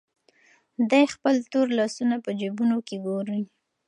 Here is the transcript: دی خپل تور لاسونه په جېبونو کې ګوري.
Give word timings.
دی 0.89 1.03
خپل 1.13 1.35
تور 1.51 1.67
لاسونه 1.77 2.15
په 2.25 2.31
جېبونو 2.39 2.77
کې 2.87 2.95
ګوري. 3.05 3.41